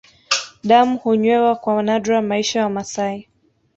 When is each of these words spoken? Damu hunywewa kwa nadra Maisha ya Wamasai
Damu 0.63 0.97
hunywewa 0.97 1.55
kwa 1.55 1.83
nadra 1.83 2.21
Maisha 2.21 2.59
ya 2.59 2.65
Wamasai 2.65 3.27